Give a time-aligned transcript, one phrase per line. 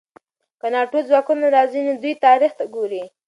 [0.61, 3.03] که د ناټو ځواکونه راځي، نو دوی تاریخ ته ګوري.